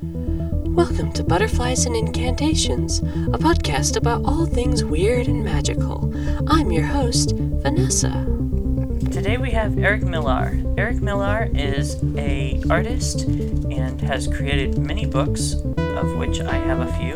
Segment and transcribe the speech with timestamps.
[0.00, 6.14] Welcome to Butterflies and Incantations, a podcast about all things weird and magical.
[6.48, 8.12] I'm your host, Vanessa.
[9.10, 10.56] Today we have Eric Millar.
[10.76, 16.92] Eric Millar is a artist and has created many books, of which I have a
[16.92, 17.14] few.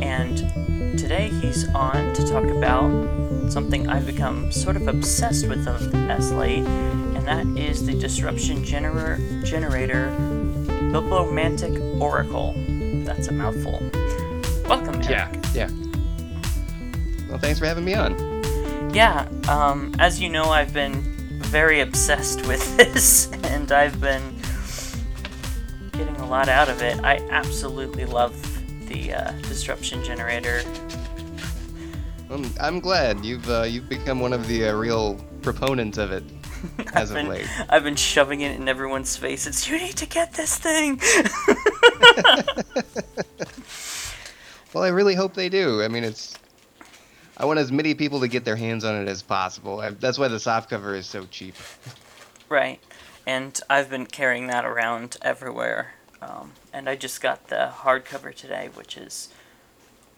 [0.00, 6.30] And today he's on to talk about something I've become sort of obsessed with as
[6.30, 10.10] late, and that is the disruption gener- generator
[10.94, 12.54] Bibliomantic Oracle.
[13.04, 13.80] That's a mouthful.
[14.68, 15.08] Welcome, Eric.
[15.10, 15.70] Yeah, yeah.
[17.28, 18.14] Well, thanks for having me on.
[18.94, 21.02] Yeah, um, as you know, I've been
[21.40, 24.36] very obsessed with this, and I've been
[25.90, 27.02] getting a lot out of it.
[27.02, 28.40] I absolutely love
[28.86, 30.62] the uh, disruption generator.
[32.30, 36.22] Um, I'm glad you've uh, you've become one of the uh, real proponents of it
[36.94, 37.46] as I've of been, late.
[37.68, 39.68] I've been shoving it in everyone's faces.
[39.68, 41.00] You need to get this thing.
[44.74, 45.82] Well, I really hope they do.
[45.82, 46.34] I mean, it's.
[47.36, 49.80] I want as many people to get their hands on it as possible.
[49.80, 51.54] I, that's why the soft cover is so cheap.
[52.48, 52.80] right,
[53.24, 55.94] and I've been carrying that around everywhere.
[56.20, 59.28] Um, and I just got the hardcover today, which is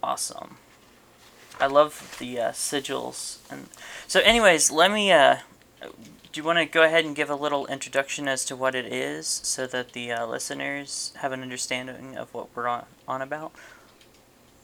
[0.02, 0.56] awesome.
[1.60, 3.38] I love the uh, sigils.
[3.50, 3.68] And
[4.06, 5.12] so, anyways, let me.
[5.12, 5.36] Uh,
[6.36, 8.84] do you want to go ahead and give a little introduction as to what it
[8.92, 13.52] is, so that the uh, listeners have an understanding of what we're on, on about?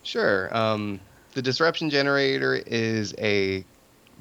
[0.02, 0.54] Sure.
[0.54, 1.00] Um,
[1.32, 3.64] the disruption generator is a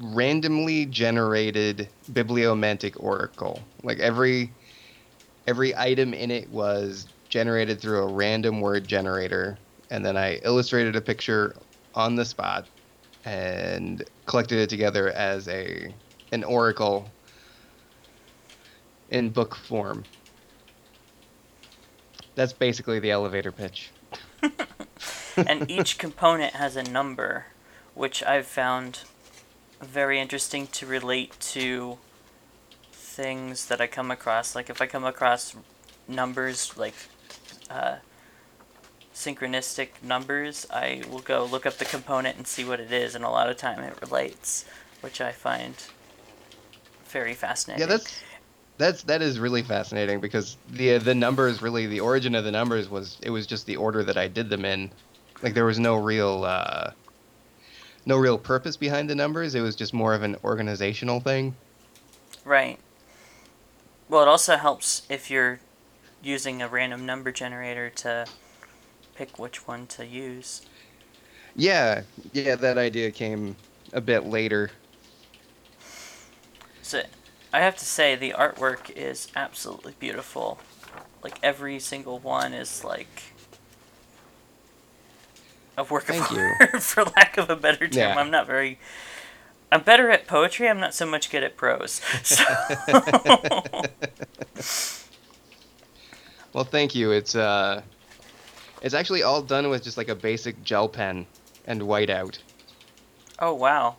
[0.00, 3.60] randomly generated bibliomantic oracle.
[3.82, 4.50] Like every
[5.46, 9.58] every item in it was generated through a random word generator,
[9.90, 11.54] and then I illustrated a picture
[11.94, 12.66] on the spot
[13.26, 15.94] and collected it together as a
[16.32, 17.10] an oracle
[19.12, 20.02] in book form.
[22.34, 23.90] That's basically the elevator pitch.
[25.36, 27.46] and each component has a number,
[27.94, 29.00] which I've found
[29.80, 31.98] very interesting to relate to
[32.90, 34.56] things that I come across.
[34.56, 35.54] Like if I come across
[36.08, 36.94] numbers like
[37.68, 37.96] uh,
[39.14, 43.24] synchronistic numbers, I will go look up the component and see what it is, and
[43.24, 44.64] a lot of time it relates,
[45.02, 45.74] which I find
[47.08, 47.80] very fascinating.
[47.80, 48.22] Yeah, that's
[48.82, 52.88] that's that is really fascinating because the the numbers really the origin of the numbers
[52.88, 54.90] was it was just the order that I did them in.
[55.42, 56.90] Like there was no real uh,
[58.04, 59.54] no real purpose behind the numbers.
[59.54, 61.54] It was just more of an organizational thing.
[62.44, 62.78] Right.
[64.08, 65.60] Well, it also helps if you're
[66.22, 68.26] using a random number generator to
[69.14, 70.62] pick which one to use.
[71.54, 73.56] Yeah, yeah, that idea came
[73.92, 74.70] a bit later.
[76.82, 77.02] So,
[77.52, 80.58] I have to say the artwork is absolutely beautiful.
[81.22, 83.34] Like every single one is like
[85.76, 86.52] a work Thank of you.
[86.60, 87.98] art, for lack of a better term.
[87.98, 88.18] Yeah.
[88.18, 88.78] I'm not very.
[89.70, 90.68] I'm better at poetry.
[90.68, 92.00] I'm not so much good at prose.
[92.24, 92.44] So,
[96.52, 97.12] Well, thank you.
[97.12, 97.80] It's uh,
[98.82, 101.26] it's actually all done with just like a basic gel pen
[101.66, 102.38] and whiteout.
[103.38, 103.96] oh wow.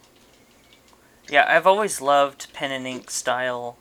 [1.30, 3.78] Yeah, I've always loved pen and ink style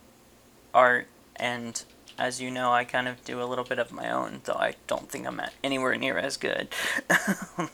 [0.72, 1.82] art, and
[2.18, 4.74] as you know, I kind of do a little bit of my own, though I
[4.86, 6.68] don't think I'm at anywhere near as good.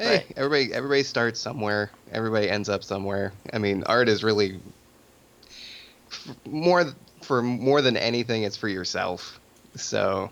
[0.00, 1.90] Hey, everybody everybody starts somewhere.
[2.10, 3.34] Everybody ends up somewhere.
[3.52, 4.58] I mean, art is really
[6.10, 6.86] f- more
[7.20, 9.38] for more than anything it's for yourself.
[9.76, 10.30] So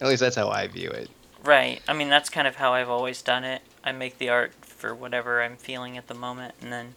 [0.00, 1.10] at least that's how I view it.
[1.42, 1.82] Right.
[1.88, 3.62] I mean, that's kind of how I've always done it.
[3.82, 6.94] I make the art for whatever I'm feeling at the moment and then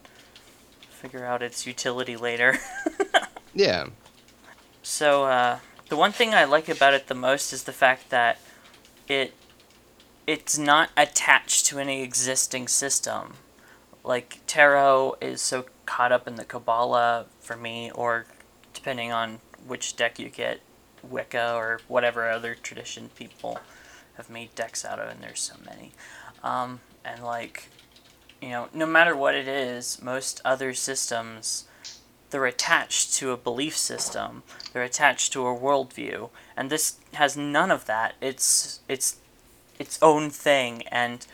[0.88, 2.56] figure out its utility later.
[3.56, 3.86] Yeah.
[4.82, 5.58] so, uh,
[5.88, 8.40] the one thing I like about it the most is the fact that
[9.06, 9.32] it
[10.26, 13.34] it's not attached to any existing system.
[14.02, 18.26] Like tarot is so caught up in the Kabbalah for me or
[18.72, 20.60] depending on which deck you get,
[21.02, 23.60] Wicca or whatever other tradition people
[24.16, 25.92] have made decks out of, and there's so many.
[26.42, 27.68] Um, and like,
[28.40, 31.64] you know, no matter what it is, most other systems,
[32.30, 34.42] they're attached to a belief system.
[34.72, 38.14] They're attached to a worldview, and this has none of that.
[38.20, 39.18] It's it's
[39.78, 41.26] its own thing, and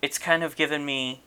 [0.00, 1.22] it's kind of given me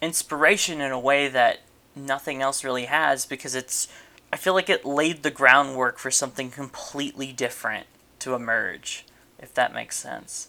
[0.00, 1.60] inspiration in a way that
[1.94, 3.88] nothing else really has because it's
[4.32, 7.86] I feel like it laid the groundwork for something completely different
[8.20, 9.04] to emerge,
[9.38, 10.48] if that makes sense.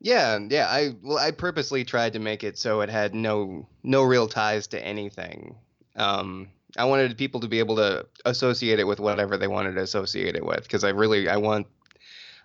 [0.00, 0.68] Yeah, yeah.
[0.68, 4.66] I well, I purposely tried to make it so it had no no real ties
[4.68, 5.56] to anything.
[5.96, 9.82] Um, I wanted people to be able to associate it with whatever they wanted to
[9.82, 11.66] associate it with, because I really I want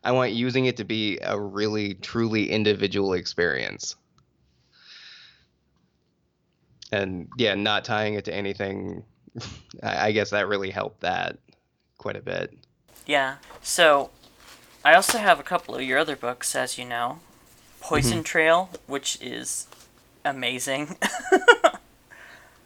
[0.03, 3.95] I want using it to be a really truly individual experience.
[6.91, 9.03] And yeah, not tying it to anything.
[9.83, 11.37] I I guess that really helped that
[11.97, 12.51] quite a bit.
[13.05, 13.35] Yeah.
[13.61, 14.09] So,
[14.83, 17.19] I also have a couple of your other books, as you know.
[17.83, 18.23] Poison Mm-hmm.
[18.23, 19.67] Trail, which is
[20.25, 20.95] amazing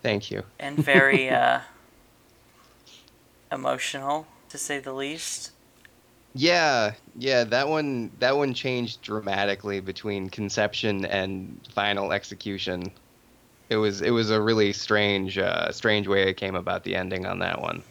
[0.04, 0.44] Thank you.
[0.60, 1.60] and very uh,
[3.52, 5.52] emotional, to say the least.
[6.34, 12.92] Yeah, yeah, that one that one changed dramatically between conception and final execution.
[13.70, 17.26] It was it was a really strange uh, strange way it came about the ending
[17.26, 17.82] on that one.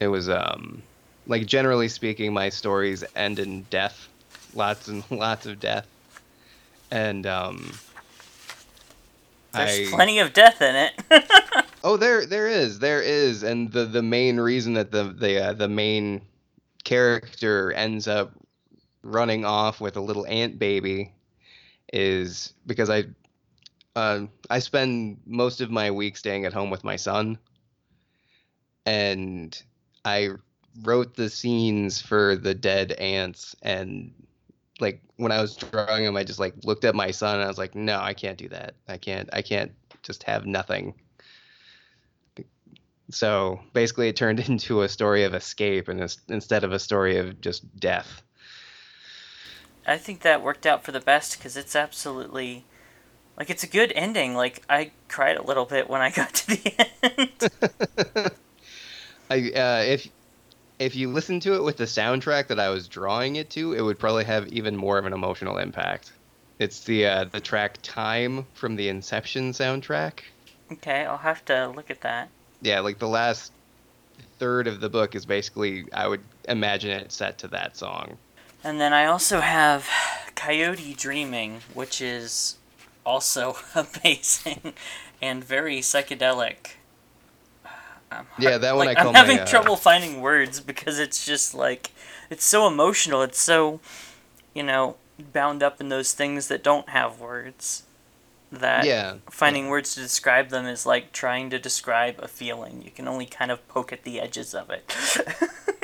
[0.00, 0.82] It was um
[1.26, 4.08] like generally speaking my stories end in death.
[4.54, 5.86] Lots and lots of death.
[6.90, 7.72] And um
[9.52, 10.92] There's I- plenty of death in it.
[11.86, 15.52] Oh, there, there is, there is, and the the main reason that the the uh,
[15.52, 16.22] the main
[16.84, 18.32] character ends up
[19.02, 21.12] running off with a little ant baby
[21.92, 23.04] is because I,
[23.96, 27.38] uh, I spend most of my week staying at home with my son,
[28.86, 29.60] and
[30.04, 30.30] I
[30.82, 34.12] wrote the scenes for the dead ants, and
[34.84, 37.48] like when I was drawing him, I just like looked at my son and I
[37.48, 38.74] was like, no, I can't do that.
[38.86, 39.72] I can't, I can't
[40.02, 40.94] just have nothing.
[43.10, 47.40] So basically, it turned into a story of escape, and instead of a story of
[47.40, 48.22] just death.
[49.86, 52.64] I think that worked out for the best because it's absolutely
[53.36, 54.34] like it's a good ending.
[54.34, 58.30] Like I cried a little bit when I got to the end.
[59.30, 60.08] I uh, if
[60.78, 63.82] if you listen to it with the soundtrack that I was drawing it to, it
[63.82, 66.12] would probably have even more of an emotional impact.
[66.58, 70.20] It's the uh, the track "Time" from the Inception soundtrack.
[70.72, 72.28] okay, I'll have to look at that.
[72.62, 73.52] Yeah, like the last
[74.38, 78.16] third of the book is basically, I would imagine it set to that song.
[78.62, 79.88] And then I also have
[80.34, 82.56] Coyote Dreaming, which is
[83.04, 84.72] also amazing
[85.20, 86.74] and very psychedelic.
[88.14, 90.98] I'm Yeah, that one like, I call I'm having my, uh, trouble finding words because
[90.98, 91.90] it's just like
[92.30, 93.22] it's so emotional.
[93.22, 93.80] It's so
[94.54, 97.84] you know bound up in those things that don't have words.
[98.52, 102.82] That Yeah, finding words to describe them is like trying to describe a feeling.
[102.82, 104.94] You can only kind of poke at the edges of it.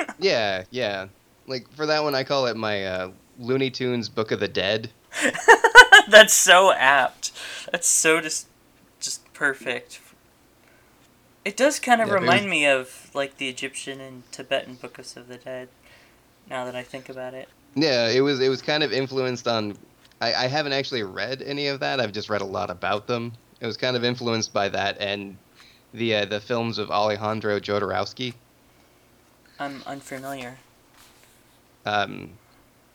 [0.19, 1.07] yeah, yeah.
[1.47, 4.91] Like for that one, I call it my uh, Looney Tunes Book of the Dead.
[6.09, 7.31] That's so apt.
[7.71, 8.47] That's so just
[8.99, 9.99] just perfect.
[11.43, 15.27] It does kind of Yeah, remind me of like the Egyptian and Tibetan books of
[15.27, 15.69] the dead.
[16.49, 17.47] Now that I think about it.
[17.75, 19.77] Yeah, it was it was kind of influenced on.
[20.19, 21.99] I, I haven't actually read any of that.
[21.99, 23.33] I've just read a lot about them.
[23.59, 25.37] It was kind of influenced by that and
[25.93, 28.33] the uh, the films of Alejandro Jodorowsky.
[29.59, 30.57] I'm unfamiliar.
[31.85, 32.31] Um,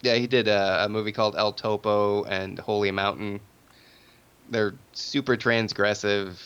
[0.03, 3.41] yeah, he did a, a movie called El Topo and Holy Mountain.
[4.51, 6.37] They're super transgressive,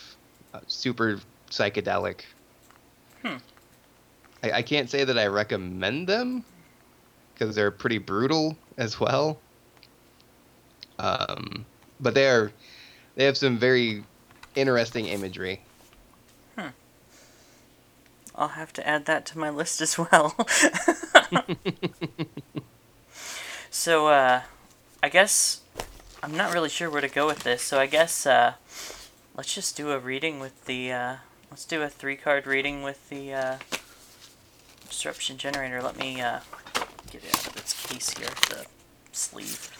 [0.54, 1.20] uh, super
[1.50, 2.20] psychedelic.
[3.22, 3.36] Hmm.
[4.42, 6.44] I, I can't say that I recommend them
[7.34, 9.38] because they're pretty brutal as well.
[10.98, 11.64] Um,
[11.98, 12.52] but they are
[13.16, 14.04] they have some very
[14.54, 15.62] interesting imagery.
[16.56, 16.68] Hmm.
[18.34, 20.36] I'll have to add that to my list as well.
[23.70, 24.42] so, uh,
[25.02, 25.60] I guess
[26.22, 27.62] I'm not really sure where to go with this.
[27.62, 28.54] So I guess uh,
[29.36, 30.92] let's just do a reading with the.
[30.92, 31.16] Uh,
[31.50, 33.56] let's do a three card reading with the uh,
[34.88, 35.82] disruption generator.
[35.82, 36.40] Let me uh,
[37.10, 38.66] get it out of its case here, the
[39.12, 39.70] sleeve.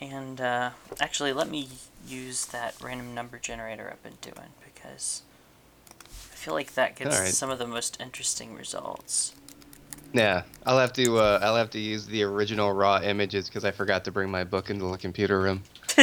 [0.00, 1.68] and uh, actually, let me
[2.06, 5.22] use that random number generator I've been doing because
[6.04, 7.34] I feel like that gets Alright.
[7.34, 9.34] some of the most interesting results.
[10.12, 13.70] Yeah, I'll have to uh, I'll have to use the original raw images because I
[13.70, 15.62] forgot to bring my book into the computer room.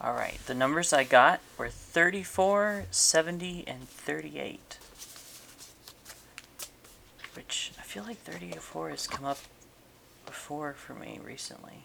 [0.00, 4.78] All right, the numbers I got were 34, 70, and 38.
[7.46, 9.38] Which I feel like 34 has come up
[10.26, 11.84] before for me recently.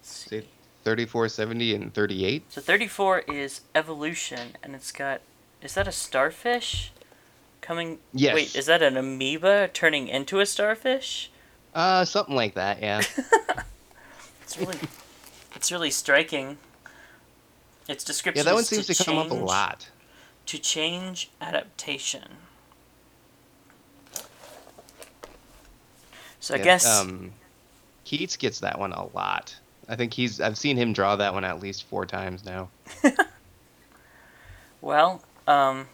[0.00, 0.48] Let's See, see.
[0.84, 2.52] 34, 70, and 38.
[2.52, 5.20] So 34 is evolution, and it's got.
[5.62, 6.92] Is that a starfish?
[7.60, 7.98] Coming.
[8.12, 8.34] Yes.
[8.34, 11.30] Wait, is that an amoeba turning into a starfish?
[11.74, 12.80] Uh, something like that.
[12.80, 13.02] Yeah.
[14.48, 14.78] It's really.
[15.54, 16.56] it's really striking.
[17.86, 19.90] Its yeah, that one seems to come up a lot.
[20.46, 22.22] To change adaptation.
[26.40, 27.32] So I guess um,
[28.04, 29.54] Keats gets that one a lot.
[29.88, 30.40] I think he's.
[30.40, 32.68] I've seen him draw that one at least four times now.
[34.80, 35.88] Well, um,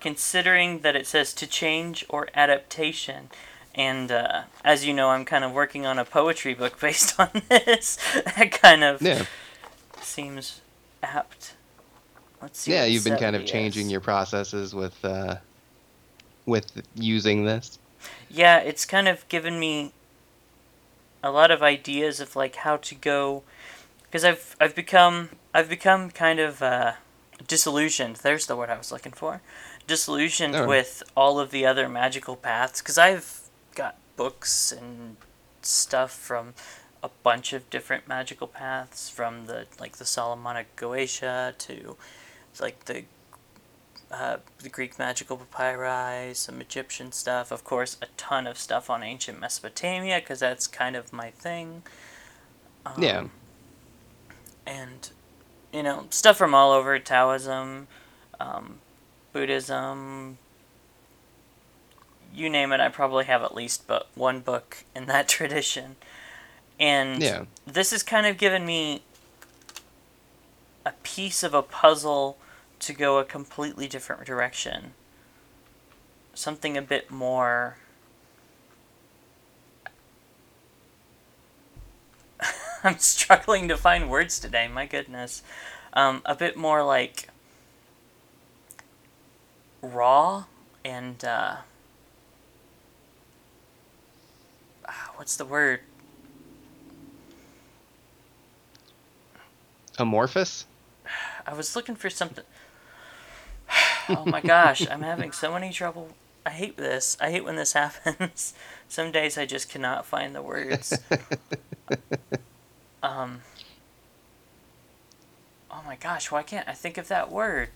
[0.00, 3.28] considering that it says to change or adaptation,
[3.74, 7.28] and uh, as you know, I'm kind of working on a poetry book based on
[7.48, 7.98] this.
[8.36, 9.26] that kind of Yeah,
[10.00, 10.60] seems
[11.02, 11.54] apt.
[12.40, 12.72] Let's see.
[12.72, 12.84] yeah.
[12.84, 13.92] You've been kind of changing is.
[13.92, 15.36] your processes with uh,
[16.46, 17.78] with using this.
[18.28, 19.92] Yeah, it's kind of given me
[21.22, 23.42] a lot of ideas of like how to go,
[24.04, 26.92] because I've I've become I've become kind of uh,
[27.46, 28.16] disillusioned.
[28.16, 29.40] There's the word I was looking for.
[29.86, 30.66] Disillusioned Oh.
[30.66, 33.40] with all of the other magical paths, because I've
[33.74, 35.16] got books and
[35.62, 36.54] stuff from
[37.02, 41.96] a bunch of different magical paths, from the like the Solomonic Goetia to
[42.60, 43.04] like the
[44.12, 49.02] uh, the Greek magical papyri, some Egyptian stuff, of course, a ton of stuff on
[49.02, 51.82] ancient Mesopotamia because that's kind of my thing.
[52.84, 53.24] Um, Yeah.
[54.66, 55.10] And,
[55.72, 57.88] you know, stuff from all over Taoism,
[58.38, 58.78] um,
[59.32, 60.36] Buddhism,
[62.34, 65.96] you name it, I probably have at least but one book in that tradition.
[66.78, 67.44] And Yeah.
[67.66, 69.02] this has kind of given me
[70.84, 72.36] a piece of a puzzle
[72.82, 74.92] to go a completely different direction.
[76.34, 77.76] Something a bit more.
[82.84, 85.44] I'm struggling to find words today, my goodness.
[85.92, 87.28] Um, a bit more like
[89.80, 90.46] raw
[90.84, 91.56] and uh,
[94.88, 95.80] ah, what's the word?
[99.98, 100.66] Amorphous.
[101.46, 102.44] I was looking for something.
[104.08, 106.10] Oh my gosh, I'm having so many trouble.
[106.44, 107.16] I hate this.
[107.20, 108.54] I hate when this happens.
[108.88, 110.98] Some days I just cannot find the words.
[113.02, 113.40] um.
[115.70, 117.70] Oh my gosh, why can't I think of that word?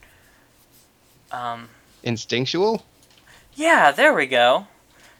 [1.32, 1.68] Um.
[2.02, 2.84] Instinctual.
[3.54, 4.66] Yeah, there we go.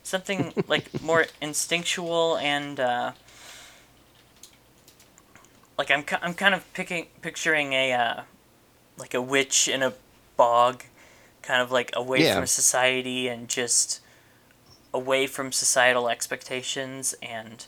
[0.03, 3.13] Something like more instinctual and uh,
[5.79, 8.21] like I'm I'm kind of picking picturing a uh,
[8.99, 9.95] like a witch in a
[10.37, 10.85] bog,
[11.47, 12.35] kind of like away Yeah.
[12.37, 14.01] from society and just
[14.93, 17.67] away from societal expectations and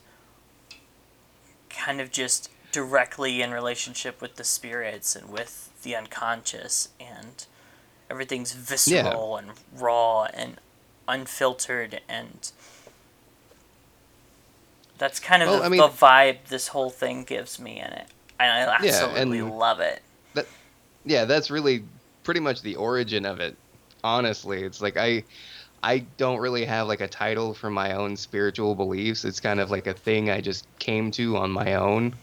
[1.71, 7.47] kind of just directly in relationship with the spirits and with the unconscious and
[8.11, 10.59] everything's visceral and raw and
[11.07, 12.51] unfiltered and
[14.99, 17.87] that's kind of Well, the, I mean- the vibe this whole thing gives me in
[17.93, 18.07] it
[18.41, 20.03] and i Yeah, absolutely and- love it
[21.05, 21.85] yeah, that's really
[22.23, 23.57] pretty much the origin of it.
[24.05, 25.25] Honestly, it's like I
[25.83, 29.25] I don't really have like a title for my own spiritual beliefs.
[29.25, 32.15] It's kind of like a thing I just came to on my own.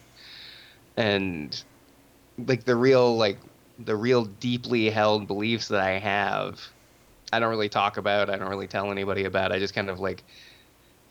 [0.96, 1.62] And
[2.38, 3.38] like the real like
[3.78, 6.60] the real deeply held beliefs that I have,
[7.32, 8.30] I don't really talk about.
[8.30, 9.52] I don't really tell anybody about.
[9.52, 10.22] I just kind of like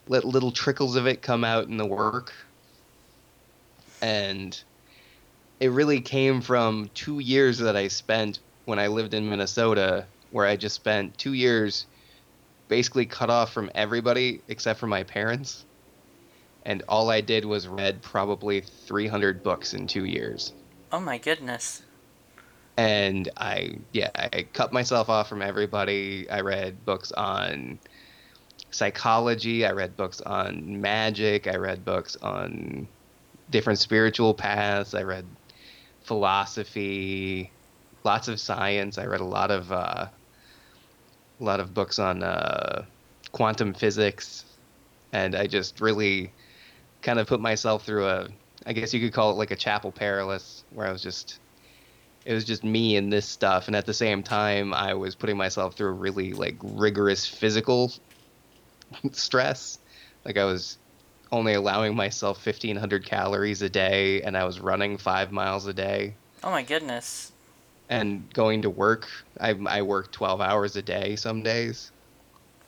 [0.08, 2.34] let little trickles of it come out in the work.
[4.02, 4.60] And
[5.60, 10.06] it really came from two years that I spent when I lived in Minnesota,
[10.36, 11.86] where I just spent two years
[12.68, 15.64] basically cut off from everybody except for my parents.
[16.66, 20.52] And all I did was read probably 300 books in two years.
[20.92, 21.84] oh my goodness
[22.76, 26.30] And I, yeah, I cut myself off from everybody.
[26.30, 27.80] I read books on
[28.72, 29.66] psychology.
[29.66, 31.48] I read books on magic.
[31.48, 32.90] I read books on
[33.50, 34.94] different spiritual paths.
[34.94, 35.24] I read
[36.04, 37.52] philosophy,
[38.04, 38.98] lots of science.
[38.98, 40.08] I read a lot of uh,
[41.40, 42.86] a lot of books on uh,
[43.32, 44.46] quantum physics,
[45.12, 46.32] and I just really
[47.02, 48.28] kind of put myself through a,
[48.66, 51.40] I guess you could call it like a chapel perilous, where I was just,
[52.26, 55.38] it was just me and this stuff, and at the same time I was putting
[55.38, 57.92] myself through a really like rigorous physical
[59.12, 59.80] stress,
[60.24, 60.78] like I was
[61.32, 66.14] only allowing myself 1500 calories a day and I was running 5 miles a day.
[66.44, 67.34] Oh my goodness
[67.90, 69.08] and going to work
[69.40, 71.92] I I work 12 hours a day some days.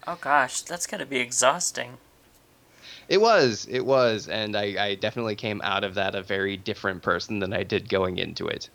[0.07, 1.97] oh gosh that's gotta be exhausting
[3.09, 7.01] It was, it was and I I definitely came out of that a very different
[7.03, 8.69] person than I did going into it.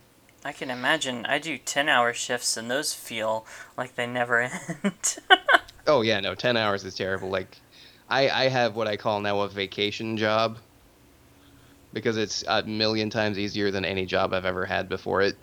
[0.44, 3.46] i can imagine i do 10 hour shifts and those feel
[3.76, 4.40] like they never
[4.84, 5.18] end
[5.86, 7.28] Oh yeah, no, 10 hours is terrible.
[7.28, 7.58] Like
[8.08, 10.58] I I have what I call now a vacation job
[11.92, 15.36] because it's a million times easier than any job I've ever had before it.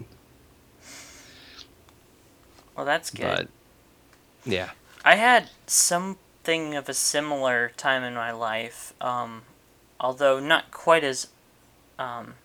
[2.79, 3.49] Well, that's good.
[4.45, 4.69] But yeah,
[5.03, 9.41] I had something of a similar time in my life, um,
[9.99, 11.27] although not quite as
[11.99, 12.35] um,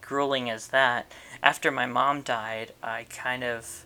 [0.00, 1.12] grueling as that.
[1.42, 3.84] After my mom died, I kind of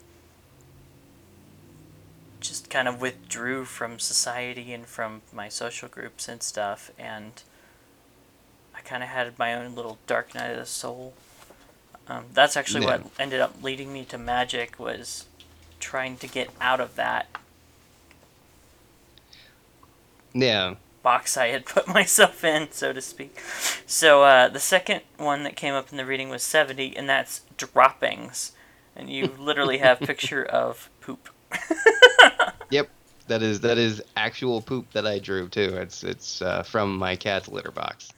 [2.38, 7.42] just kind of withdrew from society and from my social groups and stuff, and
[8.72, 11.14] I kind of had my own little dark night of the soul.
[12.06, 12.98] Um, that's actually Yeah.
[12.98, 15.24] what ended up leading me to magic was
[15.82, 17.26] trying to get out of that
[20.32, 20.76] yeah.
[21.02, 23.38] box I had put myself in, so to speak.
[23.86, 27.42] So uh, the second one that came up in the reading was 70, and that's
[27.56, 28.52] droppings.
[28.96, 31.28] And you literally have picture of poop.
[32.70, 32.88] Yep.
[33.26, 35.76] That is that is actual poop that I drew too.
[35.76, 38.10] It's it's uh, from my cat's litter box.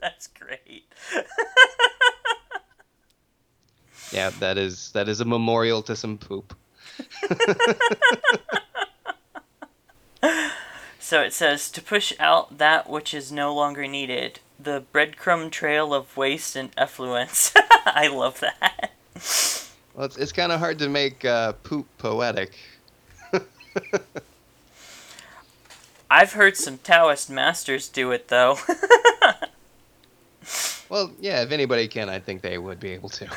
[0.00, 0.86] That's great.
[4.12, 6.54] Yeah, that is that is a memorial to some poop.
[11.10, 15.92] So it says to push out that which is no longer needed, the breadcrumb trail
[15.92, 17.52] of waste and effluence.
[17.84, 18.92] I love that.
[19.92, 22.52] Well, it's it's kind of hard to make uh, poop poetic.
[26.08, 28.58] I've heard some Taoist masters do it though.
[30.90, 33.28] Well, yeah, if anybody can, I think they would be able to.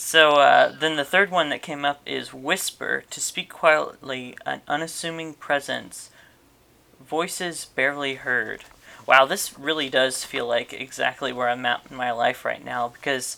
[0.00, 4.62] So uh, then the third one that came up is whisper to speak quietly, an
[4.66, 6.08] unassuming presence,
[6.98, 8.64] voices barely heard.
[9.06, 12.88] Wow, this really does feel like exactly where I'm at in my life right now
[12.88, 13.36] because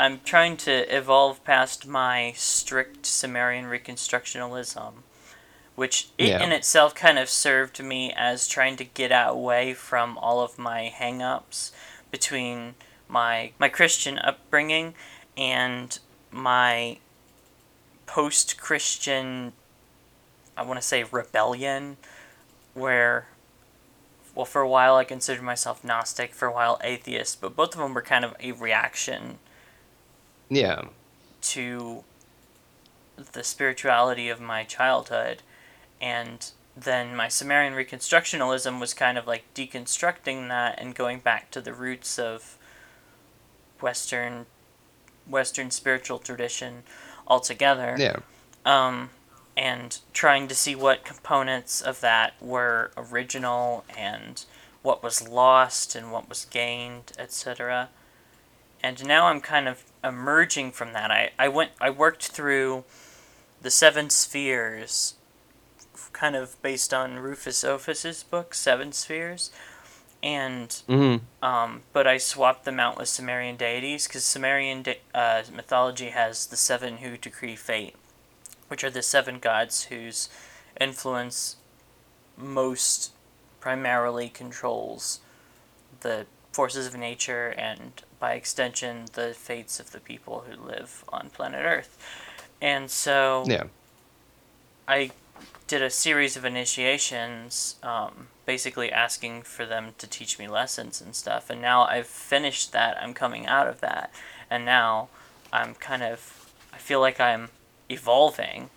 [0.00, 4.94] I'm trying to evolve past my strict Sumerian Reconstructionalism,
[5.78, 6.42] which it Yeah.
[6.42, 10.88] in itself kind of served me as trying to get away from all of my
[10.88, 11.70] hang-ups
[12.10, 12.74] between
[13.06, 14.94] my my Christian upbringing
[15.36, 15.96] and
[16.32, 16.98] my
[18.06, 19.52] post-Christian
[20.56, 21.96] I want to say rebellion
[22.74, 23.28] where
[24.34, 27.80] well for a while I considered myself gnostic for a while atheist but both of
[27.80, 29.38] them were kind of a reaction
[30.50, 30.86] yeah,
[31.42, 32.02] to
[33.32, 35.42] the spirituality of my childhood
[36.00, 41.60] and then my Sumerian Reconstructionalism was kind of like deconstructing that and going back to
[41.60, 42.56] the roots of
[43.80, 44.46] Western
[45.26, 46.82] Western spiritual tradition
[47.26, 47.96] altogether.
[47.98, 48.16] yeah,
[48.64, 49.10] Um,
[49.56, 54.44] and trying to see what components of that were original and
[54.82, 57.90] what was lost and what was gained, etc.
[58.82, 61.10] And now I'm kind of emerging from that.
[61.10, 62.84] I, I went I worked through
[63.60, 65.14] the seven spheres
[66.12, 69.50] kind of based on Rufus Opus's book, Seven Spheres.
[70.22, 75.42] And hmm um, but I swapped them out with Sumerian deities because Sumerian de- uh,
[75.54, 77.94] mythology has the seven who decree fate,
[78.66, 80.28] which are the seven gods whose
[80.80, 81.56] influence
[82.36, 83.12] most
[83.60, 85.20] primarily controls
[86.00, 91.30] the forces of nature and, by extension, the fates of the people who live on
[91.30, 91.96] planet Earth.
[92.60, 93.64] And so yeah,
[94.88, 95.12] I
[95.66, 101.14] did a series of initiations, um, basically asking for them to teach me lessons and
[101.14, 101.50] stuff.
[101.50, 102.96] And now I've finished that.
[103.02, 104.12] I'm coming out of that,
[104.50, 105.08] and now
[105.52, 106.50] I'm kind of.
[106.72, 107.48] I feel like I'm
[107.88, 108.70] evolving,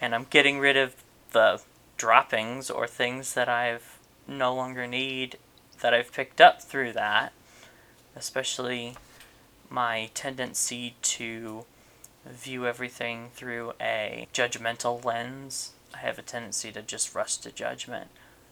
[0.00, 0.96] and I'm getting rid of
[1.32, 1.60] the
[1.96, 5.38] droppings or things that I've no longer need
[5.80, 7.32] that I've picked up through that,
[8.16, 8.96] especially
[9.68, 11.64] my tendency to
[12.26, 15.73] view everything through a judgmental lens.
[15.94, 18.08] I have a tendency to just rush to judgment,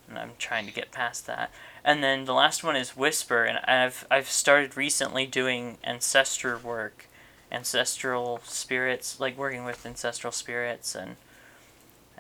[0.09, 1.50] and I'm trying to get past that.
[1.85, 7.07] And then the last one is whisper, and I've I've started recently doing ancestor work,
[7.50, 11.16] ancestral spirits, like working with ancestral spirits and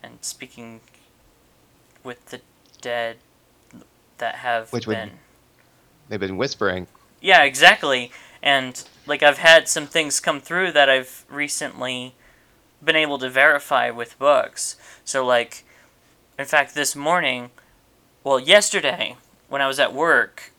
[0.02, 0.80] and speaking
[2.02, 2.40] with the
[2.80, 3.18] dead
[4.18, 5.18] that have Which would- been
[6.08, 6.86] they've been whispering.
[7.20, 8.10] yeah, exactly.
[8.42, 12.14] And like I've had some things come through that I've recently
[12.84, 14.76] been able to verify with books.
[15.04, 15.64] So like
[16.38, 17.50] in fact this morning,
[18.24, 19.16] well yesterday
[19.48, 20.52] when I was at work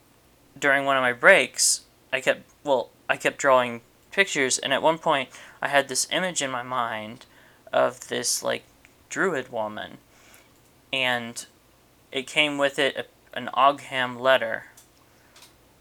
[0.58, 1.82] during one of my breaks,
[2.12, 3.82] I kept well, I kept drawing
[4.12, 5.30] pictures and at one point
[5.62, 7.26] I had this image in my mind
[7.72, 8.64] of this like
[9.10, 9.98] druid woman
[10.94, 11.46] and
[12.12, 14.66] it came with it a, an Ogham letter.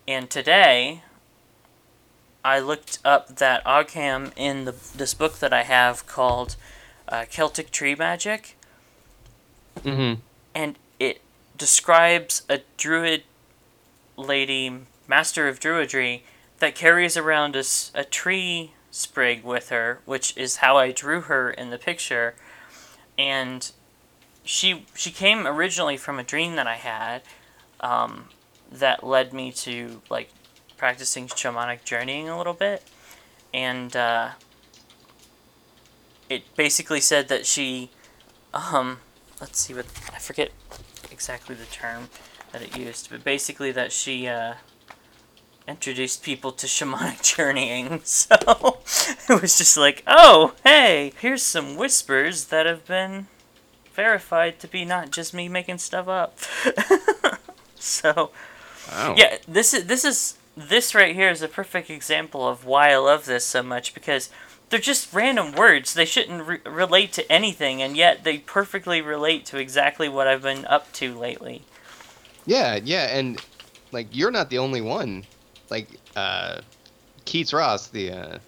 [0.09, 1.03] And today,
[2.45, 6.57] I looked up that Ogham in the this book that I have called
[7.09, 8.57] uh, Celtic Tree Magic,
[9.85, 10.21] Mm-hmm.
[10.55, 11.21] and it
[11.57, 13.23] describes a druid
[14.17, 16.23] lady, master of druidry,
[16.59, 21.71] that carries around a tree sprig with her, which is how I drew her in
[21.71, 22.35] the picture.
[23.19, 23.71] And
[24.45, 27.23] she she came originally from a dream that I had
[27.81, 28.29] um,
[28.71, 30.31] that led me to like
[30.83, 32.83] practicing shamanic journeying a little bit,
[33.55, 34.31] and uh,
[36.29, 37.89] it basically said that she,
[38.53, 38.99] um,
[39.41, 40.51] let's see what I forget
[41.13, 42.09] exactly the term
[42.51, 44.55] that it used, but basically that she uh,
[45.69, 48.01] introduced people to shamanic journeying.
[48.03, 48.35] So
[49.33, 53.29] it was just like, oh, hey, here's some whispers that have been
[53.95, 56.37] verified to be not just me making stuff up.
[57.77, 58.33] so
[58.91, 59.15] Wow.
[59.17, 62.97] yeah, this is this is this right here is a perfect example of why I
[62.97, 64.31] love this so much because
[64.69, 65.95] they're just random words.
[65.95, 70.43] They shouldn't re- relate to anything, and yet they perfectly relate to exactly what I've
[70.43, 71.63] been up to lately.
[72.47, 73.41] Yeah, yeah, and
[73.93, 75.25] like you're not the only one.
[75.71, 76.61] Like uh,
[77.25, 78.39] Keats Ross, the uh,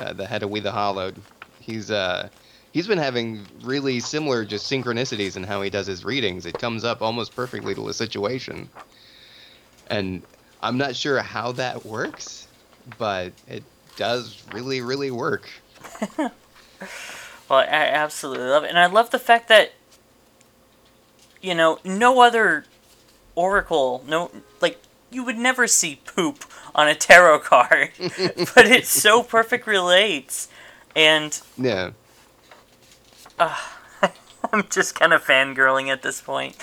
[0.00, 1.16] uh, the head of We the Hollowed,
[1.60, 2.28] he's uh,
[2.72, 6.46] he's been having really similar just synchronicities in how he does his readings.
[6.46, 8.68] It comes up almost perfectly to the situation,
[9.88, 10.22] and
[10.64, 12.48] I'm not sure how that works,
[12.96, 13.62] but it
[13.96, 15.48] does really, really work.
[17.48, 19.72] Well, I absolutely love it, and I love the fact that
[21.42, 22.64] you know no other
[23.34, 24.30] oracle, no
[24.62, 24.78] like
[25.10, 30.48] you would never see poop on a tarot card, but it so perfect relates,
[30.96, 31.90] and Yeah.
[33.38, 33.78] Ah,
[34.52, 36.56] I'm just kind of fangirling at this point.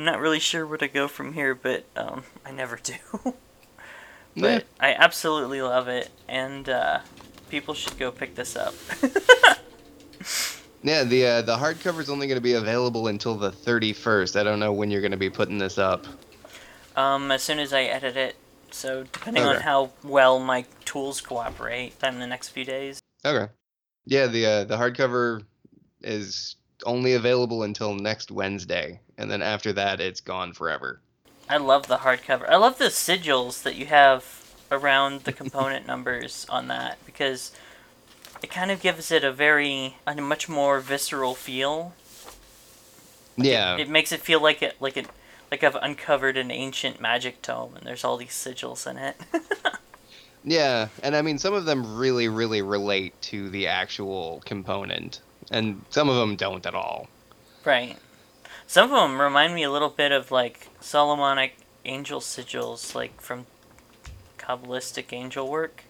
[0.00, 2.94] I'm not really sure where to go from here, but um, I never do.
[3.22, 3.34] but
[4.34, 4.60] Yeah.
[4.80, 7.00] I absolutely love it, and uh,
[7.50, 8.74] people should go pick this up.
[10.82, 14.40] Yeah, the uh, the hardcover is only going to be available until the 31st.
[14.40, 16.06] I don't know when you're going to be putting this up.
[16.96, 18.36] um, as soon as I edit it,
[18.70, 23.02] so depending on how well my tools cooperate, in the next few days.
[23.26, 23.52] Okay.
[24.06, 25.44] Yeah, the uh, the hardcover
[26.00, 30.98] is only available until next Wednesday, and then after that, it's gone forever.
[31.48, 32.48] I love the hardcover.
[32.48, 37.52] I love the sigils that you have around the component numbers on that because
[38.42, 41.92] it kind of gives it a very a much more visceral feel.
[43.36, 45.08] Yeah, It makes it feel like it like it
[45.50, 49.16] like I've uncovered an ancient magic tome and there's all these sigils in it.
[50.44, 55.84] yeah, and I mean some of them really, really relate to the actual component, and
[55.90, 57.10] some of them don't at all.
[57.64, 57.98] right.
[58.70, 63.46] Some of them remind me a little bit of like Solomonic angel sigils like from
[64.38, 65.82] Kabbalistic angel work.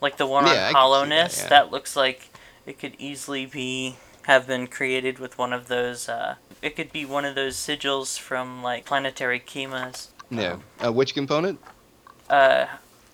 [0.00, 1.48] Like the one Yeah, on can see that, hollowness, yeah.
[1.48, 2.28] that looks like
[2.66, 7.04] it could easily be have been created with one of those uh it could be
[7.04, 10.10] one of those sigils from like planetary kameas.
[10.30, 10.58] Yeah.
[10.80, 11.58] Uh, which component?
[12.28, 12.66] Uh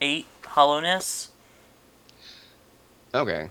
[0.03, 1.31] eight hollowness.
[3.15, 3.49] Okay.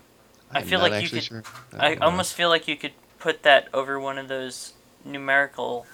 [0.51, 1.43] I I'm feel like you could- Sure.
[1.73, 2.93] I don't almost feel like you could
[3.25, 5.87] put that over one of those numerical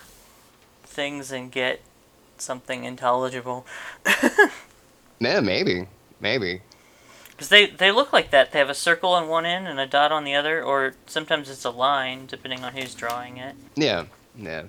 [0.84, 1.80] things and get
[2.38, 3.66] something intelligible.
[5.22, 5.88] Yeah, maybe,
[6.20, 6.62] maybe.
[7.30, 8.52] Because they, they look like that.
[8.52, 11.48] They have a circle on one end and a dot on the other, or sometimes
[11.48, 13.56] it's a line, depending on who's drawing it.
[13.76, 14.64] Yeah, yeah.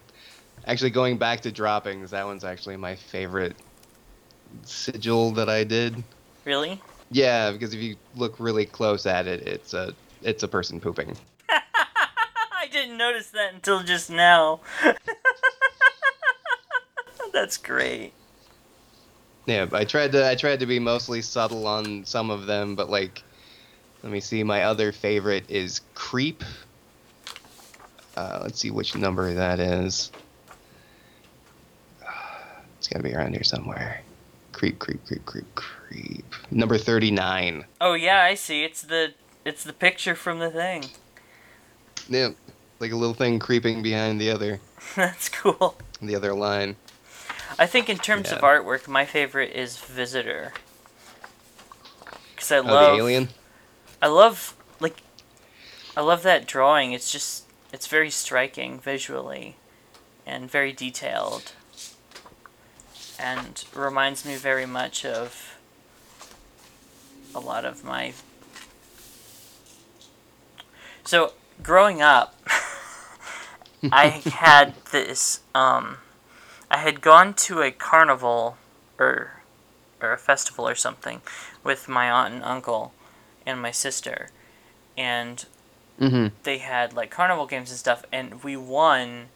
[0.66, 3.56] Actually, going back to droppings, that one's actually my favorite
[4.64, 6.04] sigil that I did.
[6.44, 6.82] Really?
[7.10, 11.16] Yeah, because if you look really close at it, it's a it's a person pooping.
[12.72, 14.60] Didn't notice that until just now.
[17.32, 18.14] That's great.
[19.44, 22.88] Yeah, I tried to I tried to be mostly subtle on some of them, but
[22.88, 23.22] like,
[24.02, 24.42] let me see.
[24.42, 26.42] My other favorite is creep.
[28.16, 30.10] Uh, let's see which number that is.
[32.78, 34.02] It's gotta be around here somewhere.
[34.52, 36.34] Creep, creep, creep, creep, creep.
[36.50, 37.64] Number thirty-nine.
[37.80, 38.64] Oh yeah, I see.
[38.64, 39.12] It's the
[39.44, 40.86] it's the picture from the thing.
[42.08, 42.30] Yeah,
[42.82, 44.60] like a little thing creeping behind the other
[44.96, 45.76] That's cool.
[46.02, 46.76] the other line.
[47.58, 50.52] I think in terms of artwork, my favorite is Visitor.
[52.34, 53.28] Because I Oh, love the alien.
[54.02, 54.96] I love like
[55.96, 56.92] I love that drawing.
[56.92, 59.56] It's just it's very striking visually
[60.26, 61.52] and very detailed.
[63.18, 65.56] And reminds me very much of
[67.32, 68.12] a lot of my
[71.04, 72.34] So, growing up,
[73.90, 75.98] I had this um
[76.70, 78.56] I had gone to a carnival
[78.98, 79.42] or
[80.00, 81.20] or a festival or something
[81.64, 82.92] with my aunt and uncle
[83.46, 84.28] and my sister
[84.96, 85.44] and
[86.00, 86.34] Mm-hmm.
[86.42, 89.28] they had like carnival games and stuff and we won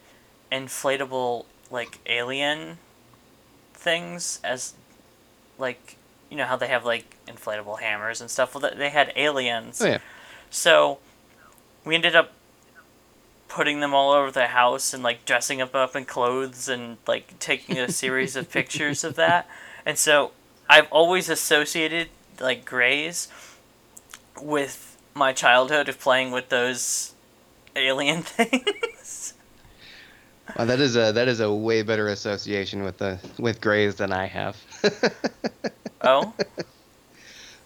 [0.51, 2.77] inflatable like alien
[3.73, 4.73] things as
[5.57, 5.97] like
[6.29, 8.53] you know how they have like inflatable hammers and stuff.
[8.53, 9.81] Well, they had aliens.
[9.81, 9.97] Oh yeah.
[10.49, 10.99] So
[11.85, 12.31] we ended up
[13.57, 17.39] putting them all over the house and like dressing up up in clothes and like
[17.39, 19.49] taking a series of pictures of that.
[19.83, 20.29] And so
[20.69, 23.29] I've always associated like Greys
[24.39, 27.15] with my childhood of playing with those
[27.75, 29.33] alien things.
[30.55, 34.11] Well, that is a that is a way better association with the with Greys than
[34.11, 34.55] I have.
[36.01, 36.31] oh,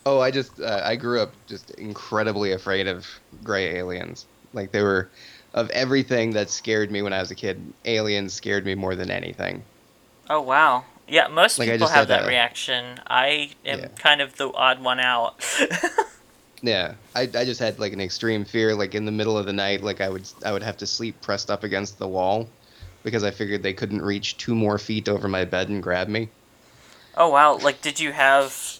[0.05, 3.05] oh, I just uh, I grew up just incredibly afraid of
[3.43, 4.25] gray aliens.
[4.53, 5.09] Like they were
[5.53, 7.73] of everything that scared me when I was a kid.
[7.85, 9.63] Aliens scared me more than anything.
[10.29, 10.85] oh wow.
[11.07, 12.99] Yeah, most Like, people have had that reaction.
[13.07, 13.87] I am Yeah.
[13.97, 15.43] kind of the odd one out.
[16.63, 18.75] Yeah, I, I just had like an extreme fear.
[18.75, 21.21] Like in the middle of the night, like I would I would have to sleep
[21.21, 22.49] pressed up against the wall
[23.03, 26.29] because I figured they couldn't reach two more feet over my bed and grab me.
[27.15, 28.79] oh wow, like did you have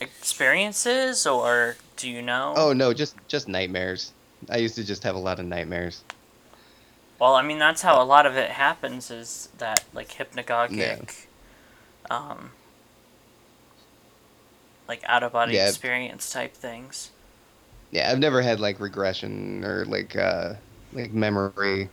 [0.00, 2.54] experiences or do you know?
[2.56, 4.14] Oh no, just just nightmares.
[4.48, 6.04] I used to just have a lot of nightmares.
[7.18, 11.02] Well, I mean that's how a lot of it happens is that like hypnagogic Yeah.
[12.10, 12.52] um
[14.88, 15.54] like out of body Yeah.
[15.54, 17.10] experience type things.
[17.90, 20.54] Yeah, I've never had like regression or like uh
[20.92, 21.90] like memory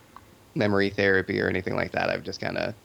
[0.55, 2.09] memory therapy or anything like that.
[2.09, 2.75] I've just kind of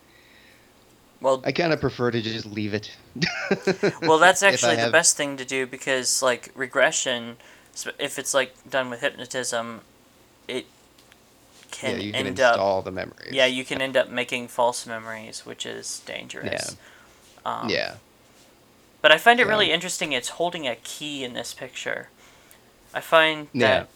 [1.21, 2.97] Well, I kind of prefer to just leave it.
[4.05, 7.37] well that's actually the best thing to do because like regression
[7.75, 9.81] sp- if it's like done with hypnotism
[10.49, 10.67] it
[11.71, 13.33] can, yeah, you can end up install the memories.
[13.33, 16.77] yeah you can end up making false memories which is dangerous
[17.47, 17.97] um, Yeah.
[19.03, 19.51] But I find it Yeah.
[19.51, 20.13] really interesting.
[20.13, 22.09] It's holding a key in this picture.
[22.95, 23.69] I find Yeah.
[23.81, 23.89] that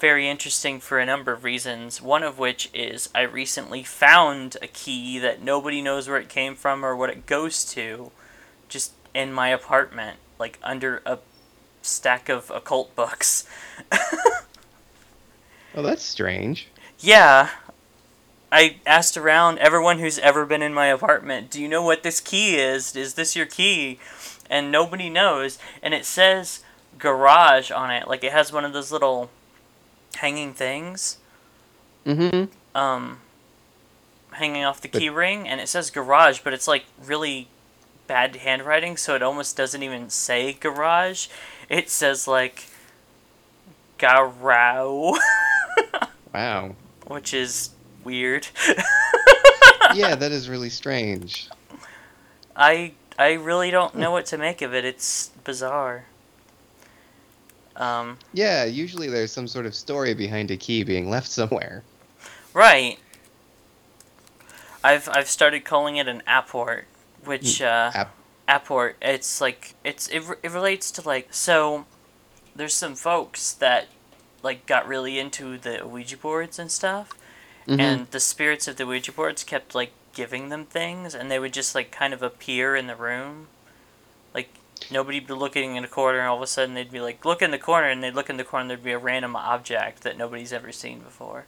[0.00, 2.02] very interesting for a number of reasons.
[2.02, 6.56] One of which is I recently found a key that nobody knows where it came
[6.56, 8.10] from or what it goes to,
[8.68, 11.18] just in my apartment, like under a
[11.82, 13.46] stack of occult books.
[15.74, 16.68] Oh, that's strange.
[16.98, 17.48] Yeah.
[18.50, 22.20] I asked around everyone who's ever been in my apartment, do you know what this
[22.20, 22.94] key is?
[22.94, 23.98] Is this your key?
[24.50, 25.58] And nobody knows.
[25.82, 26.62] And it says
[26.98, 28.06] garage on it.
[28.06, 29.30] Like it has one of those little
[30.16, 31.16] hanging things
[32.04, 32.52] Mm-hmm.
[32.76, 33.20] um,
[34.32, 35.48] hanging off the But- key ring.
[35.48, 37.48] And it says garage, but it's like really
[38.06, 41.28] bad handwriting, so it almost doesn't even say garage.
[41.72, 42.66] It says like
[43.98, 45.16] garau,
[46.34, 46.76] Wow.
[47.06, 47.70] which is
[48.04, 48.46] weird.
[49.94, 51.48] yeah, that is really strange.
[52.54, 54.84] I I really don't know what to make of it.
[54.84, 56.04] It's bizarre.
[57.76, 61.82] Um, Yeah, usually there's some sort of story behind a key being left somewhere.
[62.52, 62.98] right.
[64.84, 66.82] I've I've started calling it an apport,
[67.24, 68.14] which uh, App-
[68.52, 68.94] apport.
[69.00, 71.86] It's like it's it, it relates to like so.
[72.54, 73.88] There's some folks that
[74.42, 77.14] like got really into the Ouija boards and stuff,
[77.66, 77.80] Mhm.
[77.80, 81.52] and the spirits of the Ouija boards kept like giving them things, and they would
[81.54, 83.46] just like kind of appear in the room.
[84.34, 84.50] Like
[84.90, 87.40] nobody'd be looking in a corner, and all of a sudden they'd be like, "Look
[87.40, 90.02] in the corner," and they'd look in the corner, and there'd be a random object
[90.02, 91.46] that nobody's ever seen before,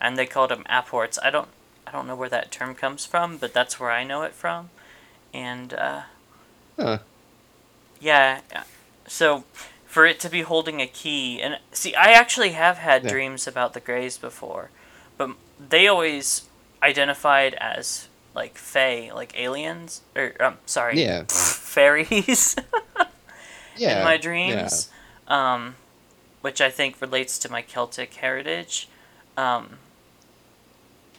[0.00, 1.18] and they called them apports.
[1.22, 1.48] I don't,
[1.86, 4.70] I don't know where that term comes from, but that's where I know it from,
[5.32, 6.02] and uh,
[6.82, 6.98] Huh.
[8.00, 8.64] yeah, yeah.
[9.06, 9.44] so
[9.86, 13.10] for it to be holding a key, and see, I actually have had Yeah.
[13.10, 14.70] dreams about the Greys before,
[15.18, 16.48] but they always
[16.82, 21.24] identified as like fae, like aliens, or um, sorry, Yeah.
[21.28, 22.56] fairies
[23.76, 23.98] Yeah.
[23.98, 24.18] in my yeah.
[24.18, 24.90] dreams,
[25.28, 25.76] um,
[26.40, 28.88] which I think relates to my Celtic heritage.
[29.36, 29.78] Um,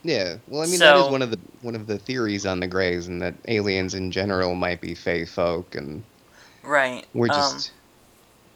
[0.04, 0.36] Yeah.
[0.48, 3.08] Well, I mean that is one of the one of the theories on the Greys,
[3.08, 6.04] and that aliens in general might be fey folk, and
[6.64, 7.06] right.
[7.14, 7.72] we're um, just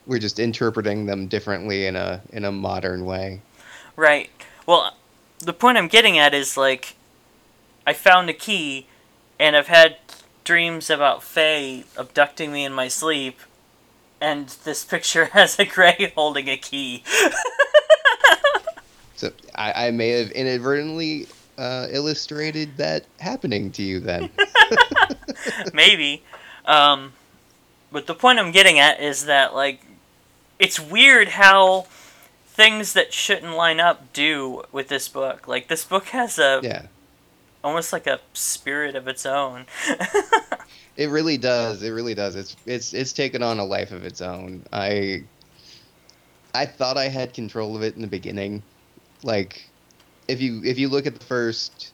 [0.06, 3.42] we're just interpreting them differently in a in a modern way.
[3.96, 4.30] Right.
[4.66, 4.96] Well,
[5.40, 6.96] the point I'm getting at is like,
[7.86, 8.88] I found a key,
[9.40, 9.98] and I've had
[10.44, 13.40] dreams about fae abducting me in my sleep,
[14.20, 17.04] and this picture has a Grey holding a key.
[19.18, 24.30] So I, I may have inadvertently uh, illustrated that happening to you then.
[25.74, 26.24] Maybe.
[26.66, 27.14] Um,
[27.92, 29.82] but the point I'm getting at is that, like,
[30.60, 31.88] it's weird how
[32.48, 35.48] things that shouldn't line up do with this book.
[35.48, 36.88] Like, this book has a yeah.
[37.64, 39.66] almost like a spirit of its own.
[40.98, 41.84] It really does.
[41.84, 42.36] It really does.
[42.36, 44.64] It's it's it's taken on a life of its own.
[44.74, 45.24] I
[46.56, 48.64] I thought I had control of it in the beginning.
[49.22, 49.67] Like
[50.28, 51.94] if you if you look at the first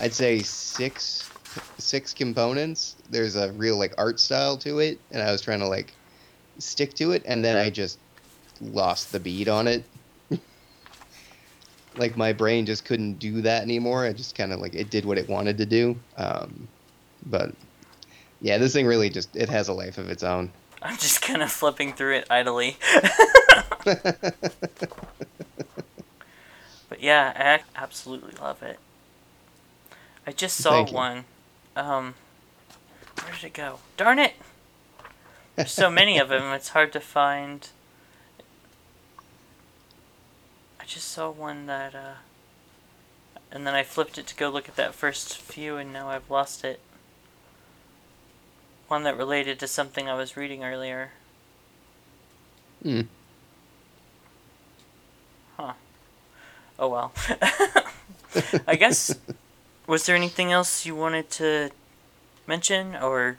[0.00, 1.30] I'd say 6
[1.78, 2.96] six components.
[3.10, 5.92] There's a real like art style to it, and I was trying to like
[6.58, 7.98] stick to it, and then I just
[8.60, 9.84] lost the beat on it.
[11.96, 14.04] like my brain just couldn't do that anymore.
[14.04, 15.96] I just kind of like it did what it wanted to do.
[16.16, 16.68] Um,
[17.26, 17.52] but
[18.40, 20.52] yeah, this thing really just it has a life of its own.
[20.82, 22.78] I'm just kind of flipping through it idly.
[27.00, 28.78] but yeah, I absolutely love it.
[30.26, 31.24] I just saw one.
[31.74, 32.14] Um,
[33.22, 33.78] where did it go?
[33.96, 34.34] Darn it!
[35.56, 37.70] There's so many of them, it's hard to find.
[40.78, 42.16] I just saw one that, uh,
[43.50, 46.30] and then I flipped it to go look at that first few, and now I've
[46.30, 46.80] lost it.
[48.88, 51.12] One that related to something I was reading earlier.
[52.82, 53.02] Hmm.
[55.56, 55.72] Huh.
[56.80, 57.12] Oh well.
[58.66, 59.14] I guess.
[59.86, 61.70] Was there anything else you wanted to
[62.46, 63.36] mention, or,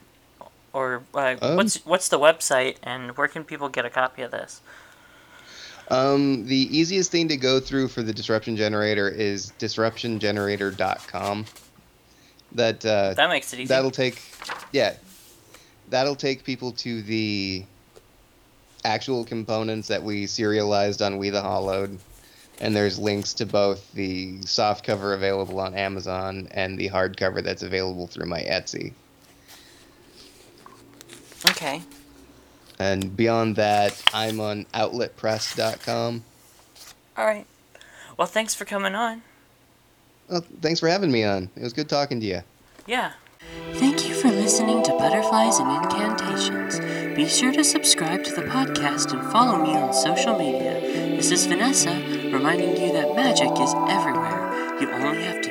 [0.73, 1.56] or uh, Um.
[1.58, 4.62] what's what's the website, and where can people get a copy of this?
[5.89, 11.45] Um, the easiest thing to go through for the disruption generator is disruptiongenerator.com.
[12.54, 13.67] That uh, That makes it easy.
[13.67, 14.21] that'll take,
[14.71, 14.93] yeah,
[15.89, 17.63] that'll take people to the
[18.86, 21.97] actual components that we serialized on We the Hollowed,
[22.62, 27.63] and there's links to both the soft cover available on Amazon and the hardcover that's
[27.63, 28.93] available through my Etsy.
[31.50, 31.82] Okay.
[32.78, 36.24] And beyond that, I'm on outletpress.com.
[37.17, 37.47] All right.
[38.15, 39.24] Well, thanks for coming on.
[40.30, 41.50] Well, thanks for having me on.
[41.56, 42.41] It was good talking to you.
[42.86, 43.13] Yeah.
[43.74, 46.80] Thank you for listening to Butterflies and Incantations.
[47.15, 50.80] Be sure to subscribe to the podcast and follow me on social media.
[51.15, 54.79] This is Vanessa reminding you that magic is everywhere.
[54.79, 55.50] You only have to